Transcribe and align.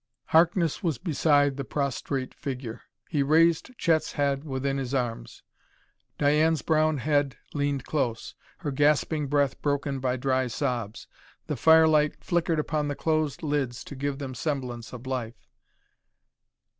Harkness 0.29 0.81
was 0.81 0.97
beside 0.97 1.57
the 1.57 1.63
prostrate 1.63 2.33
figure. 2.33 2.81
He 3.07 3.21
raised 3.21 3.77
Chet's 3.77 4.13
head 4.13 4.43
within 4.43 4.79
his 4.79 4.95
arms; 4.95 5.43
Diane's 6.17 6.63
brown 6.63 6.97
head 6.97 7.37
leaned 7.53 7.85
close, 7.85 8.33
her 8.65 8.71
gasping 8.71 9.27
breath 9.27 9.61
broken 9.61 9.99
by 9.99 10.17
dry 10.17 10.47
sobs. 10.47 11.05
The 11.45 11.55
firelight 11.55 12.15
flickered 12.23 12.57
upon 12.57 12.87
the 12.87 12.95
closed 12.95 13.43
lids 13.43 13.83
to 13.83 13.95
give 13.95 14.17
them 14.17 14.33
semblance 14.33 14.91
of 14.91 15.05
life. 15.05 15.47